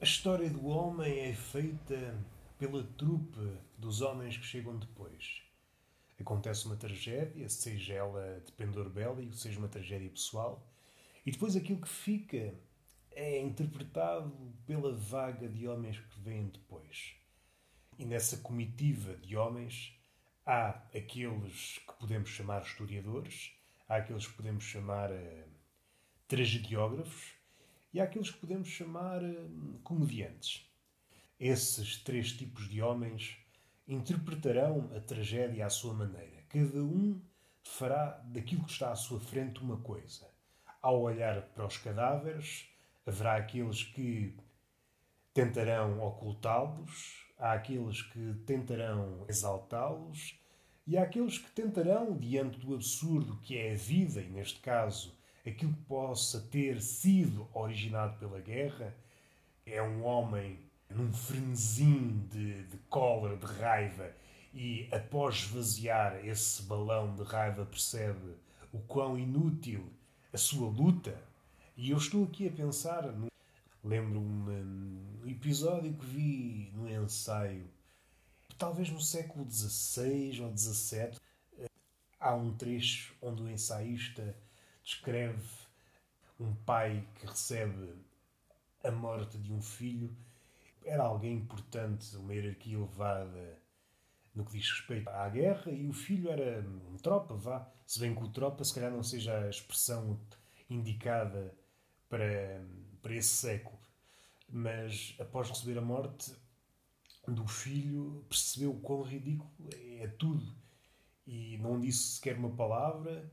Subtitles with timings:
[0.00, 2.16] A história do homem é feita
[2.56, 5.42] pela trupe dos homens que chegam depois.
[6.20, 10.64] Acontece uma tragédia, seja ela de pendor bélico, seja uma tragédia pessoal,
[11.26, 12.54] e depois aquilo que fica
[13.10, 14.32] é interpretado
[14.64, 17.16] pela vaga de homens que vêm depois.
[17.98, 19.98] E nessa comitiva de homens
[20.46, 23.52] há aqueles que podemos chamar historiadores,
[23.88, 25.44] há aqueles que podemos chamar uh,
[26.28, 27.37] tragediógrafos
[27.92, 30.70] e aqueles que podemos chamar uh, comediantes.
[31.38, 33.36] Esses três tipos de homens
[33.86, 36.42] interpretarão a tragédia à sua maneira.
[36.48, 37.20] Cada um
[37.62, 40.28] fará daquilo que está à sua frente uma coisa.
[40.82, 42.68] Ao olhar para os cadáveres,
[43.06, 44.36] haverá aqueles que
[45.32, 50.38] tentarão ocultá-los, há aqueles que tentarão exaltá-los
[50.86, 55.17] e há aqueles que tentarão, diante do absurdo que é a vida, e neste caso
[55.46, 58.94] aquilo que possa ter sido originado pela guerra,
[59.66, 60.58] é um homem
[60.90, 64.10] num frenesim de, de cólera, de raiva,
[64.54, 68.34] e após esvaziar esse balão de raiva percebe
[68.72, 69.92] o quão inútil
[70.32, 71.22] a sua luta.
[71.76, 73.28] E eu estou aqui a pensar, no...
[73.84, 74.50] lembro-me
[75.22, 77.68] um episódio que vi no ensaio,
[78.56, 81.18] talvez no século XVI ou XVII,
[82.18, 84.34] há um trecho onde o ensaísta
[84.88, 85.46] descreve
[86.40, 87.94] um pai que recebe
[88.82, 90.16] a morte de um filho
[90.82, 93.58] era alguém importante, uma hierarquia elevada
[94.34, 97.70] no que diz respeito à guerra, e o filho era um tropa, vá.
[97.86, 100.18] Se bem que o tropa, se calhar, não seja a expressão
[100.70, 101.54] indicada
[102.08, 102.64] para,
[103.02, 103.78] para esse século.
[104.48, 106.32] Mas após receber a morte
[107.26, 109.50] do filho, percebeu o quão ridículo
[110.00, 110.54] é tudo.
[111.26, 113.30] E não disse sequer uma palavra,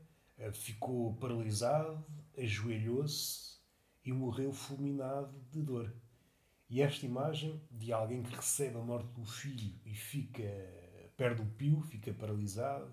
[0.52, 2.04] ficou paralisado,
[2.36, 3.58] ajoelhou-se
[4.04, 5.94] e morreu fulminado de dor.
[6.68, 10.42] E esta imagem de alguém que recebe a morte do filho e fica,
[11.16, 12.92] perde o pio, fica paralisado,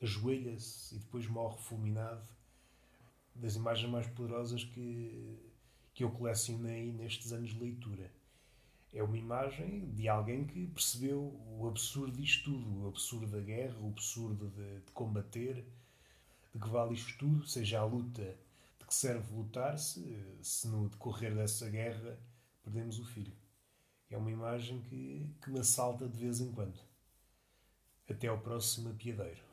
[0.00, 2.28] ajoelha-se e depois morre fulminado,
[3.34, 5.38] das imagens mais poderosas que,
[5.94, 8.10] que eu colecionei nestes anos de leitura.
[8.92, 13.78] É uma imagem de alguém que percebeu o absurdo disto tudo, o absurdo da guerra,
[13.80, 15.64] o absurdo de, de combater,
[16.52, 18.36] de que vale isto tudo, seja a luta
[18.78, 22.18] de que serve lutar, se, no decorrer dessa guerra
[22.62, 23.36] perdemos o filho.
[24.10, 26.78] É uma imagem que, que me assalta de vez em quando.
[28.08, 29.51] Até ao próximo apiedeiro.